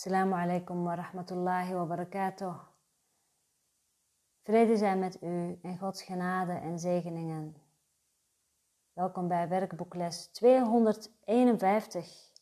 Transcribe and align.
Assalamu 0.00 0.34
alaikum 0.34 0.84
wa 0.84 0.94
rahmatullahi 0.94 1.74
wa 1.74 1.84
barakatuh. 1.84 2.54
Vrede 4.42 4.76
zijn 4.76 4.98
met 4.98 5.22
u 5.22 5.58
en 5.62 5.78
Gods 5.78 6.02
genade 6.02 6.52
en 6.52 6.78
zegeningen. 6.78 7.56
Welkom 8.92 9.28
bij 9.28 9.48
werkboekles 9.48 10.26
251. 10.26 12.32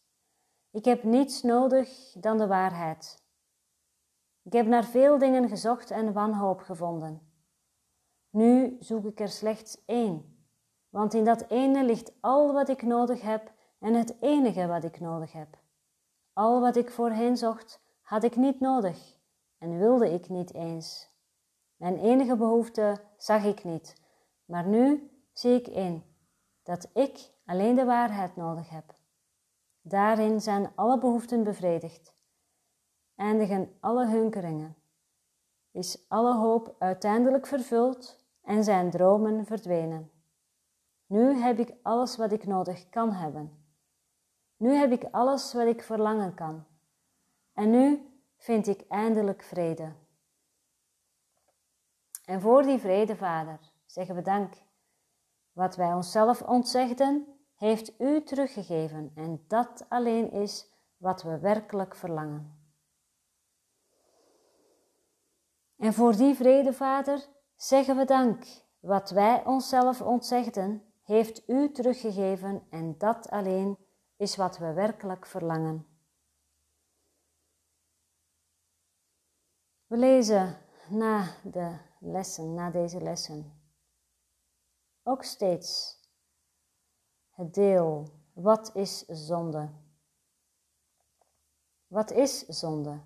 Ik 0.71 0.85
heb 0.85 1.03
niets 1.03 1.43
nodig 1.43 2.13
dan 2.13 2.39
de 2.39 2.47
waarheid. 2.47 3.23
Ik 4.43 4.53
heb 4.53 4.67
naar 4.67 4.85
veel 4.85 5.19
dingen 5.19 5.49
gezocht 5.49 5.91
en 5.91 6.13
wanhoop 6.13 6.61
gevonden. 6.61 7.33
Nu 8.31 8.77
zoek 8.81 9.05
ik 9.05 9.21
er 9.21 9.29
slechts 9.29 9.85
één, 9.85 10.47
want 10.89 11.15
in 11.15 11.25
dat 11.25 11.45
ene 11.49 11.85
ligt 11.85 12.13
al 12.21 12.53
wat 12.53 12.69
ik 12.69 12.83
nodig 12.83 13.21
heb 13.21 13.53
en 13.79 13.95
het 13.95 14.17
enige 14.21 14.67
wat 14.67 14.85
ik 14.85 15.01
nodig 15.01 15.33
heb. 15.33 15.67
Al 16.39 16.61
wat 16.61 16.77
ik 16.77 16.91
voorheen 16.91 17.37
zocht, 17.37 17.81
had 18.03 18.25
ik 18.25 18.37
niet 18.37 18.61
nodig 18.61 19.17
en 19.59 19.79
wilde 19.79 20.13
ik 20.13 20.29
niet 20.29 20.55
eens. 20.55 21.11
Mijn 21.77 21.99
enige 21.99 22.37
behoefte 22.37 23.01
zag 23.17 23.45
ik 23.45 23.65
niet, 23.65 24.03
maar 24.45 24.67
nu 24.67 25.11
zie 25.33 25.55
ik 25.55 25.69
in 25.69 26.05
dat 26.63 26.91
ik 26.95 27.31
alleen 27.47 27.75
de 27.75 27.85
waarheid 27.85 28.37
nodig 28.37 28.69
heb. 28.69 28.95
Daarin 29.81 30.41
zijn 30.41 30.73
alle 30.75 30.99
behoeften 30.99 31.45
bevredigd, 31.45 32.15
eindigen 33.15 33.77
alle 33.81 34.07
hunkeringen, 34.07 34.77
is 35.71 36.05
alle 36.09 36.35
hoop 36.35 36.75
uiteindelijk 36.79 37.47
vervuld 37.47 38.25
en 38.43 38.65
zijn 38.65 38.91
dromen 38.91 39.47
verdwenen. 39.47 40.11
Nu 41.07 41.35
heb 41.35 41.59
ik 41.59 41.75
alles 41.83 42.17
wat 42.17 42.33
ik 42.33 42.47
nodig 42.47 42.89
kan 42.89 43.13
hebben 43.13 43.67
nu 44.59 44.75
heb 44.75 44.93
ik 44.93 45.05
alles 45.11 45.53
wat 45.53 45.67
ik 45.67 45.83
verlangen 45.83 46.35
kan. 46.35 46.67
En 47.53 47.71
nu 47.71 48.13
vind 48.37 48.67
ik 48.67 48.85
eindelijk 48.89 49.43
vrede. 49.43 49.93
En 52.25 52.41
voor 52.41 52.63
die 52.63 52.79
vrede, 52.79 53.17
Vader, 53.17 53.59
zeggen 53.87 54.15
we 54.15 54.23
dank. 54.23 54.55
Wat 55.53 55.77
wij 55.77 55.95
onszelf 55.95 56.43
ontzegden, 56.43 57.27
heeft 57.55 58.01
U 58.01 58.23
teruggegeven 58.23 59.13
en 59.15 59.45
dat 59.49 59.85
alleen 59.89 60.31
is 60.31 60.71
wat 60.97 61.23
we 61.23 61.39
werkelijk 61.39 61.95
verlangen. 61.95 62.57
En 65.77 65.93
voor 65.93 66.17
die 66.17 66.35
vrede, 66.35 66.73
Vader, 66.73 67.27
zeggen 67.57 67.97
we 67.97 68.05
dank. 68.05 68.45
Wat 68.81 69.11
wij 69.11 69.45
onszelf 69.45 70.01
ontzegden, 70.01 70.83
heeft 71.03 71.49
U 71.49 71.73
teruggegeven 71.73 72.67
en 72.71 72.99
dat 72.99 73.31
alleen 73.31 73.79
is 74.19 74.37
wat 74.37 74.59
we 74.59 74.73
werkelijk 74.73 75.27
verlangen. 75.27 75.87
We 79.87 79.97
lezen 79.97 80.57
na 80.89 81.35
de 81.45 81.79
lessen, 82.01 82.55
na 82.55 82.71
deze 82.71 83.01
lessen, 83.01 83.61
ook 85.03 85.25
steeds 85.25 85.99
het 87.31 87.55
deel 87.55 88.13
wat 88.33 88.71
is 88.75 89.07
zonde? 89.07 89.69
Wat 91.87 92.11
is 92.11 92.47
zonde? 92.47 93.01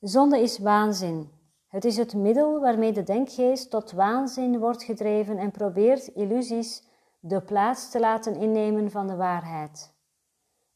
Zonde 0.00 0.38
is 0.38 0.58
waanzin. 0.58 1.30
Het 1.66 1.84
is 1.84 1.96
het 1.96 2.14
middel 2.14 2.60
waarmee 2.60 2.92
de 2.92 3.02
denkgeest 3.02 3.70
tot 3.70 3.90
waanzin 3.90 4.58
wordt 4.58 4.82
gedreven 4.82 5.38
en 5.38 5.50
probeert 5.50 6.06
illusies 6.06 6.82
de 7.24 7.40
plaats 7.40 7.90
te 7.90 8.00
laten 8.00 8.36
innemen 8.36 8.90
van 8.90 9.06
de 9.06 9.16
waarheid. 9.16 9.94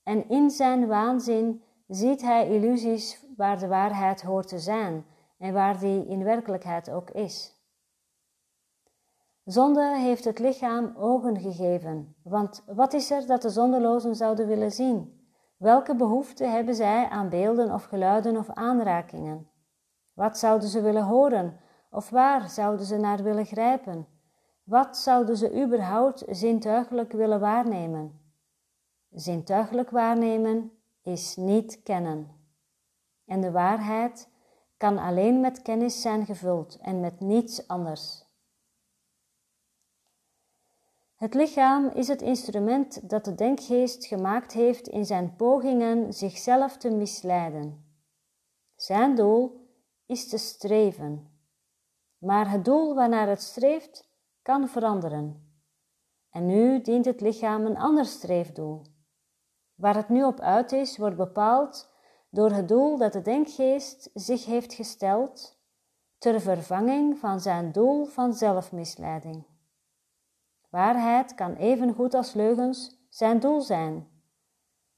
En 0.03 0.29
in 0.29 0.51
zijn 0.51 0.87
waanzin 0.87 1.63
ziet 1.89 2.23
hij 2.23 2.49
illusies 2.49 3.27
waar 3.37 3.59
de 3.59 3.67
waarheid 3.67 4.23
hoort 4.23 4.49
te 4.49 4.59
zijn 4.59 5.07
en 5.39 5.53
waar 5.53 5.79
die 5.79 6.07
in 6.07 6.25
werkelijkheid 6.25 6.91
ook 6.91 7.11
is. 7.11 7.55
Zonde 9.45 9.97
heeft 9.97 10.25
het 10.25 10.39
lichaam 10.39 10.93
ogen 10.97 11.41
gegeven, 11.41 12.17
want 12.23 12.65
wat 12.67 12.93
is 12.93 13.11
er 13.11 13.27
dat 13.27 13.43
de 13.43 13.51
zondelozen 13.51 14.15
zouden 14.15 14.47
willen 14.47 14.73
zien? 14.73 15.29
Welke 15.57 15.97
behoefte 15.97 16.45
hebben 16.45 16.75
zij 16.75 17.09
aan 17.09 17.29
beelden 17.29 17.73
of 17.73 17.85
geluiden 17.85 18.37
of 18.37 18.51
aanrakingen? 18.51 19.51
Wat 20.13 20.39
zouden 20.39 20.69
ze 20.69 20.81
willen 20.81 21.05
horen 21.05 21.61
of 21.91 22.11
waar 22.11 22.49
zouden 22.49 22.87
ze 22.87 22.97
naar 22.97 23.23
willen 23.23 23.47
grijpen? 23.47 24.16
Wat 24.67 24.97
zouden 24.97 25.37
ze 25.37 25.63
überhaupt 25.63 26.25
zintuigelijk 26.29 27.13
willen 27.13 27.41
waarnemen? 27.41 28.21
Zintuigelijk 29.11 29.91
waarnemen 29.91 30.73
is 31.03 31.37
niet 31.37 31.83
kennen. 31.83 32.31
En 33.25 33.41
de 33.41 33.51
waarheid 33.51 34.29
kan 34.77 34.99
alleen 34.99 35.41
met 35.41 35.63
kennis 35.63 36.01
zijn 36.01 36.27
gevuld 36.27 36.79
en 36.81 37.01
met 37.01 37.21
niets 37.21 37.69
anders. 37.69 38.25
Het 41.15 41.35
lichaam 41.35 41.89
is 41.89 42.09
het 42.09 42.23
instrument 42.23 43.11
dat 43.11 43.25
de 43.25 43.35
denkgeest 43.35 44.07
gemaakt 44.07 44.53
heeft 44.53 44.89
in 44.89 45.07
zijn 45.07 45.37
pogingen 45.37 46.15
zichzelf 46.15 46.77
te 46.77 46.91
misleiden. 46.91 47.85
Zijn 48.75 49.15
doel 49.15 49.69
is 50.07 50.29
te 50.29 50.39
streven, 50.39 51.31
maar 52.19 52.51
het 52.51 52.65
doel 52.65 52.95
waarnaar 52.95 53.29
het 53.29 53.43
streeft 53.43 54.15
kan 54.47 54.69
veranderen. 54.69 55.51
En 56.31 56.47
nu 56.47 56.81
dient 56.81 57.05
het 57.05 57.21
lichaam 57.21 57.67
een 57.67 57.77
ander 57.77 58.05
streefdoel. 58.05 58.83
Waar 59.75 59.95
het 59.95 60.09
nu 60.09 60.25
op 60.25 60.41
uit 60.41 60.73
is, 60.73 60.97
wordt 60.97 61.17
bepaald 61.17 61.91
door 62.31 62.51
het 62.51 62.69
doel 62.69 62.99
dat 62.99 63.13
de 63.13 63.23
denkgeest 63.23 64.11
zich 64.15 64.45
heeft 64.45 64.73
gesteld 64.73 65.59
ter 66.19 66.41
vervanging 66.41 67.19
van 67.19 67.41
zijn 67.41 67.73
doel 67.73 68.05
van 68.05 68.35
zelfmisleiding. 68.35 69.47
Waarheid 70.71 71.35
kan 71.35 71.55
even 71.55 71.95
goed 71.95 72.15
als 72.15 72.33
leugens 72.33 73.07
zijn 73.09 73.41
doel 73.41 73.61
zijn. 73.61 74.09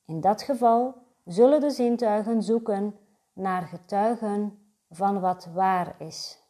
In 0.04 0.20
dat 0.20 0.42
geval 0.42 0.94
zullen 1.25 1.60
de 1.60 1.70
zintuigen 1.70 2.42
zoeken 2.42 2.98
naar 3.32 3.62
getuigen 3.62 4.58
van 4.91 5.20
wat 5.20 5.48
waar 5.54 5.94
is. 5.98 6.47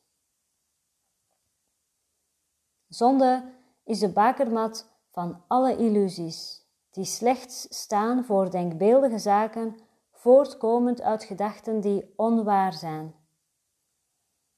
Zonde 2.88 3.52
is 3.84 3.98
de 3.98 4.08
bakermat 4.08 4.86
van 5.10 5.42
alle 5.46 5.76
illusies, 5.76 6.66
die 6.90 7.04
slechts 7.04 7.66
staan 7.70 8.24
voor 8.24 8.50
denkbeeldige 8.50 9.18
zaken, 9.18 9.76
voortkomend 10.12 11.00
uit 11.00 11.24
gedachten 11.24 11.80
die 11.80 12.12
onwaar 12.16 12.72
zijn. 12.72 13.14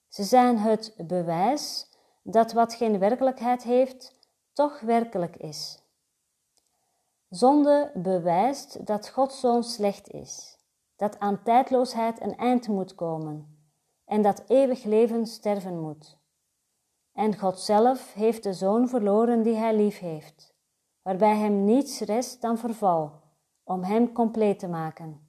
Ze 0.08 0.22
zijn 0.22 0.58
het 0.58 0.94
bewijs 1.06 1.88
dat 2.22 2.52
wat 2.52 2.74
geen 2.74 2.98
werkelijkheid 2.98 3.62
heeft, 3.62 4.18
toch 4.52 4.80
werkelijk 4.80 5.36
is. 5.36 5.82
Zonde 7.28 7.90
bewijst 7.94 8.86
dat 8.86 9.08
Gods 9.08 9.40
zoon 9.40 9.64
slecht 9.64 10.10
is, 10.10 10.58
dat 10.96 11.18
aan 11.18 11.42
tijdloosheid 11.42 12.20
een 12.20 12.36
eind 12.36 12.68
moet 12.68 12.94
komen 12.94 13.58
en 14.04 14.22
dat 14.22 14.42
eeuwig 14.46 14.84
leven 14.84 15.26
sterven 15.26 15.80
moet. 15.80 16.19
En 17.20 17.38
God 17.38 17.58
zelf 17.58 18.12
heeft 18.14 18.42
de 18.42 18.52
zoon 18.52 18.88
verloren 18.88 19.42
die 19.42 19.54
hij 19.54 19.76
lief 19.76 19.98
heeft, 19.98 20.54
waarbij 21.02 21.36
hem 21.36 21.64
niets 21.64 22.00
rest 22.00 22.40
dan 22.40 22.58
verval, 22.58 23.12
om 23.64 23.82
hem 23.82 24.12
compleet 24.12 24.58
te 24.58 24.68
maken. 24.68 25.28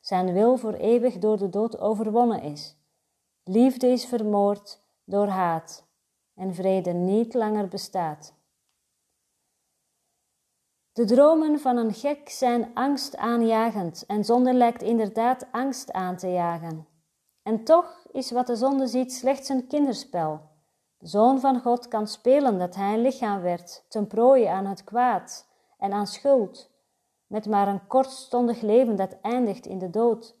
Zijn 0.00 0.32
wil 0.32 0.56
voor 0.56 0.72
eeuwig 0.72 1.18
door 1.18 1.38
de 1.38 1.48
dood 1.48 1.78
overwonnen 1.78 2.42
is. 2.42 2.76
Liefde 3.44 3.86
is 3.86 4.06
vermoord 4.06 4.82
door 5.04 5.26
haat 5.26 5.86
en 6.34 6.54
vrede 6.54 6.92
niet 6.92 7.34
langer 7.34 7.68
bestaat. 7.68 8.34
De 10.92 11.04
dromen 11.04 11.60
van 11.60 11.76
een 11.76 11.94
gek 11.94 12.28
zijn 12.28 12.70
angst 12.74 13.16
aanjagend 13.16 14.06
en 14.06 14.24
zonde 14.24 14.54
lijkt 14.54 14.82
inderdaad 14.82 15.46
angst 15.52 15.92
aan 15.92 16.16
te 16.16 16.28
jagen. 16.28 16.86
En 17.42 17.64
toch 17.64 18.06
is 18.12 18.30
wat 18.30 18.46
de 18.46 18.56
zonde 18.56 18.86
ziet 18.86 19.12
slechts 19.12 19.48
een 19.48 19.66
kinderspel 19.66 20.50
Zoon 21.02 21.40
van 21.40 21.60
God 21.60 21.88
kan 21.88 22.06
spelen 22.06 22.58
dat 22.58 22.74
hij 22.74 22.94
een 22.94 23.02
lichaam 23.02 23.40
werd, 23.40 23.84
ten 23.88 24.06
prooi 24.06 24.44
aan 24.44 24.66
het 24.66 24.84
kwaad 24.84 25.48
en 25.78 25.92
aan 25.92 26.06
schuld, 26.06 26.70
met 27.26 27.46
maar 27.46 27.68
een 27.68 27.86
kortstondig 27.86 28.60
leven 28.60 28.96
dat 28.96 29.20
eindigt 29.20 29.66
in 29.66 29.78
de 29.78 29.90
dood. 29.90 30.36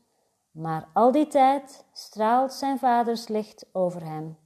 Maar 0.50 0.88
al 0.92 1.12
die 1.12 1.26
tijd 1.26 1.84
straalt 1.92 2.52
zijn 2.52 2.78
vaders 2.78 3.28
licht 3.28 3.66
over 3.72 4.04
hem 4.04 4.38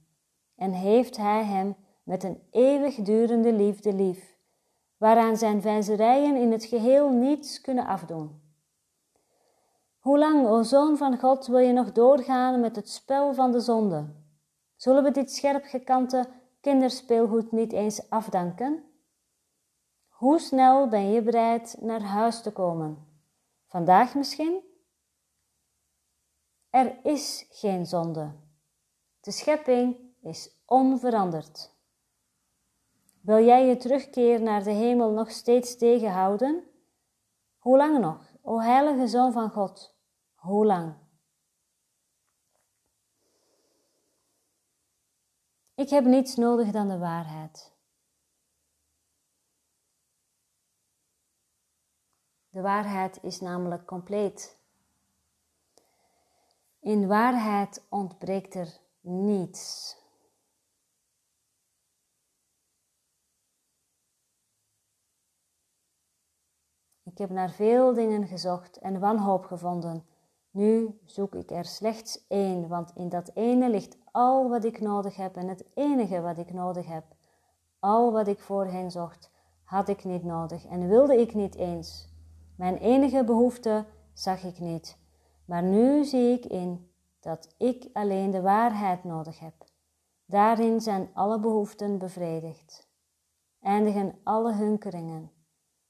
en 0.55 0.71
heeft 0.71 1.17
hij 1.17 1.43
hem 1.43 1.75
met 2.03 2.23
een 2.23 2.41
eeuwigdurende 2.51 3.53
liefde 3.53 3.93
lief, 3.93 4.37
waaraan 4.97 5.37
zijn 5.37 5.61
vijzerijen 5.61 6.35
in 6.35 6.51
het 6.51 6.65
geheel 6.65 7.09
niets 7.09 7.61
kunnen 7.61 7.85
afdoen. 7.85 8.41
Hoe 9.99 10.19
lang, 10.19 10.47
o 10.47 10.63
Zoon 10.63 10.97
van 10.97 11.19
God, 11.19 11.47
wil 11.47 11.59
je 11.59 11.73
nog 11.73 11.91
doorgaan 11.91 12.59
met 12.59 12.75
het 12.75 12.89
spel 12.89 13.33
van 13.33 13.51
de 13.51 13.59
zonde? 13.59 14.05
Zullen 14.77 15.03
we 15.03 15.11
dit 15.11 15.31
scherp 15.31 15.65
gekante 15.65 16.29
kinderspeelgoed 16.61 17.51
niet 17.51 17.71
eens 17.71 18.09
afdanken? 18.09 18.83
Hoe 20.07 20.39
snel 20.39 20.87
ben 20.87 21.11
je 21.11 21.21
bereid 21.21 21.77
naar 21.79 22.01
huis 22.01 22.41
te 22.41 22.51
komen? 22.51 23.07
Vandaag 23.65 24.15
misschien? 24.15 24.61
Er 26.69 27.05
is 27.05 27.47
geen 27.49 27.85
zonde. 27.85 28.31
De 29.19 29.31
schepping 29.31 29.97
is 30.21 30.61
onveranderd. 30.65 31.75
Wil 33.21 33.45
jij 33.45 33.65
je 33.65 33.77
terugkeer 33.77 34.41
naar 34.41 34.63
de 34.63 34.71
hemel 34.71 35.11
nog 35.11 35.31
steeds 35.31 35.77
tegenhouden? 35.77 36.63
Hoe 37.57 37.77
lang 37.77 37.99
nog, 37.99 38.31
o 38.41 38.59
heilige 38.59 39.07
Zoon 39.07 39.31
van 39.31 39.49
God? 39.49 39.95
Hoe 40.35 40.65
lang? 40.65 41.06
Ik 45.77 45.89
heb 45.89 46.05
niets 46.05 46.35
nodig 46.35 46.71
dan 46.71 46.87
de 46.87 46.97
waarheid. 46.97 47.71
De 52.49 52.61
waarheid 52.61 53.23
is 53.23 53.39
namelijk 53.39 53.85
compleet. 53.85 54.59
In 56.79 57.07
waarheid 57.07 57.85
ontbreekt 57.89 58.55
er 58.55 58.79
niets. 59.01 59.95
Ik 67.03 67.17
heb 67.17 67.29
naar 67.29 67.51
veel 67.51 67.93
dingen 67.93 68.27
gezocht 68.27 68.77
en 68.77 68.99
wanhoop 68.99 69.45
gevonden. 69.45 70.16
Nu 70.57 70.99
zoek 71.05 71.35
ik 71.35 71.51
er 71.51 71.65
slechts 71.65 72.27
één, 72.27 72.67
want 72.67 72.91
in 72.95 73.09
dat 73.09 73.31
ene 73.33 73.69
ligt 73.69 73.97
al 74.11 74.49
wat 74.49 74.63
ik 74.63 74.79
nodig 74.79 75.15
heb 75.15 75.35
en 75.35 75.47
het 75.47 75.65
enige 75.73 76.21
wat 76.21 76.37
ik 76.37 76.53
nodig 76.53 76.87
heb. 76.87 77.03
Al 77.79 78.11
wat 78.11 78.27
ik 78.27 78.39
voorheen 78.39 78.91
zocht, 78.91 79.31
had 79.63 79.89
ik 79.89 80.03
niet 80.03 80.23
nodig 80.23 80.65
en 80.65 80.87
wilde 80.87 81.21
ik 81.21 81.33
niet 81.33 81.55
eens. 81.55 82.09
Mijn 82.55 82.77
enige 82.77 83.23
behoefte 83.23 83.85
zag 84.13 84.43
ik 84.43 84.59
niet, 84.59 84.97
maar 85.45 85.63
nu 85.63 86.03
zie 86.03 86.31
ik 86.31 86.45
in 86.45 86.91
dat 87.19 87.55
ik 87.57 87.89
alleen 87.93 88.31
de 88.31 88.41
waarheid 88.41 89.03
nodig 89.03 89.39
heb. 89.39 89.53
Daarin 90.25 90.81
zijn 90.81 91.09
alle 91.13 91.39
behoeften 91.39 91.97
bevredigd. 91.97 92.89
Eindigen 93.61 94.19
alle 94.23 94.53
hunkeringen, 94.53 95.31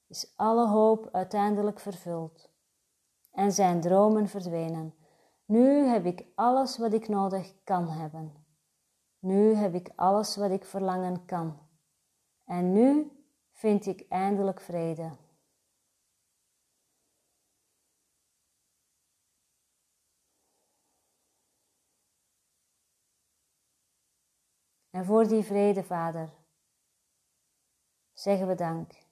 is 0.08 0.34
alle 0.36 0.68
hoop 0.68 1.10
uiteindelijk 1.12 1.80
vervuld 1.80 2.47
en 3.38 3.52
zijn 3.52 3.82
dromen 3.82 4.28
verdwenen. 4.28 4.94
Nu 5.46 5.86
heb 5.86 6.06
ik 6.06 6.26
alles 6.36 6.78
wat 6.78 6.94
ik 6.94 7.08
nodig 7.08 7.64
kan 7.64 7.88
hebben. 7.88 8.46
Nu 9.20 9.54
heb 9.54 9.74
ik 9.74 9.92
alles 9.96 10.36
wat 10.36 10.52
ik 10.52 10.66
verlangen 10.66 11.26
kan. 11.26 11.60
En 12.46 12.74
nu 12.74 13.12
vind 13.52 13.86
ik 13.86 14.06
eindelijk 14.10 14.62
vrede. 14.62 15.12
En 24.90 25.06
voor 25.06 25.28
die 25.28 25.44
vrede, 25.44 25.84
Vader, 25.84 26.30
zeggen 28.14 28.48
we 28.48 28.56
dank. 28.56 29.07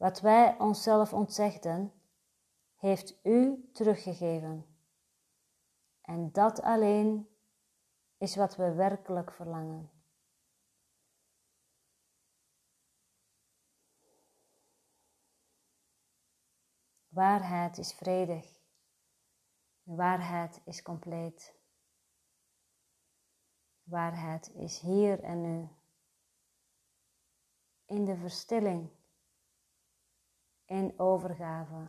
Wat 0.00 0.20
wij 0.20 0.58
onszelf 0.58 1.12
ontzegden, 1.12 1.92
heeft 2.76 3.18
U 3.22 3.68
teruggegeven. 3.72 4.66
En 6.00 6.32
dat 6.32 6.62
alleen 6.62 7.28
is 8.16 8.36
wat 8.36 8.56
we 8.56 8.72
werkelijk 8.72 9.32
verlangen. 9.32 9.90
Waarheid 17.08 17.78
is 17.78 17.92
vredig. 17.92 18.60
Waarheid 19.82 20.60
is 20.64 20.82
compleet. 20.82 21.54
Waarheid 23.82 24.50
is 24.54 24.78
hier 24.78 25.22
en 25.22 25.40
nu. 25.40 25.68
In 27.84 28.04
de 28.04 28.16
verstilling. 28.16 28.98
In 30.70 30.98
overgave. 30.98 31.88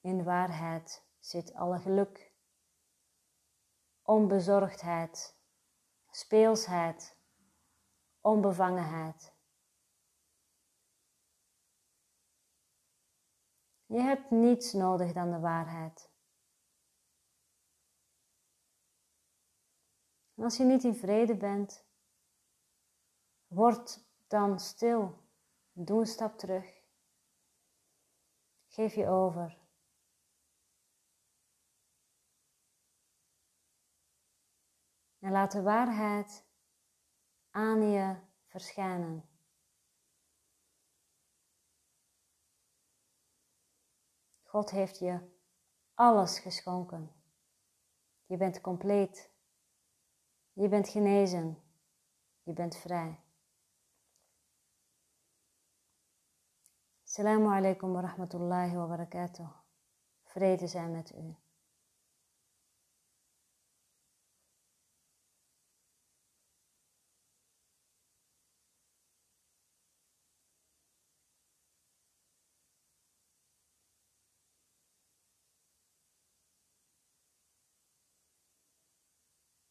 In 0.00 0.24
waarheid 0.24 1.04
zit 1.18 1.54
alle 1.54 1.78
geluk, 1.78 2.32
onbezorgdheid, 4.02 5.36
speelsheid, 6.10 7.16
onbevangenheid. 8.20 9.34
Je 13.86 14.00
hebt 14.00 14.30
niets 14.30 14.72
nodig 14.72 15.12
dan 15.12 15.30
de 15.30 15.40
waarheid. 15.40 16.11
En 20.42 20.48
als 20.48 20.56
je 20.56 20.64
niet 20.64 20.84
in 20.84 20.94
vrede 20.94 21.36
bent, 21.36 21.84
word 23.46 24.04
dan 24.26 24.60
stil. 24.60 25.18
Doe 25.72 26.00
een 26.00 26.06
stap 26.06 26.38
terug. 26.38 26.82
Geef 28.66 28.94
je 28.94 29.08
over. 29.08 29.58
En 35.18 35.32
laat 35.32 35.52
de 35.52 35.62
waarheid 35.62 36.44
aan 37.50 37.82
je 37.90 38.16
verschijnen. 38.46 39.28
God 44.42 44.70
heeft 44.70 44.98
je 44.98 45.20
alles 45.94 46.38
geschonken. 46.38 47.12
Je 48.26 48.36
bent 48.36 48.60
compleet. 48.60 49.31
Je 50.52 50.68
bent 50.68 50.88
genezen. 50.88 51.58
Je 52.42 52.52
bent 52.52 52.76
vrij. 52.76 53.20
Assalamu 57.04 57.46
alaikum 57.46 57.92
wa 57.92 58.00
rahmatullahi 58.00 58.76
wa 58.76 58.86
barakatuh. 58.86 59.48
Vrede 60.22 60.66
zijn 60.66 60.90
met 60.90 61.12
u. 61.14 61.41